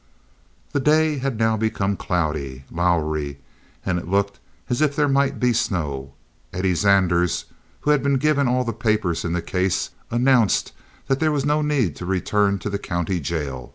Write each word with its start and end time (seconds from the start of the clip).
The 0.71 0.79
day 0.79 1.19
had 1.19 1.37
now 1.37 1.55
become 1.55 1.95
cloudy, 1.95 2.65
lowery, 2.71 3.37
and 3.85 3.99
it 3.99 4.07
looked 4.07 4.39
as 4.67 4.81
if 4.81 4.95
there 4.95 5.07
might 5.07 5.39
be 5.39 5.53
snow. 5.53 6.13
Eddie 6.51 6.73
Zanders, 6.73 7.45
who 7.81 7.91
had 7.91 8.01
been 8.01 8.17
given 8.17 8.47
all 8.47 8.63
the 8.63 8.73
papers 8.73 9.23
in 9.23 9.33
the 9.33 9.43
case, 9.43 9.91
announced 10.09 10.71
that 11.05 11.19
there 11.19 11.31
was 11.31 11.45
no 11.45 11.61
need 11.61 11.95
to 11.97 12.07
return 12.07 12.57
to 12.57 12.69
the 12.71 12.79
county 12.79 13.19
jail. 13.19 13.69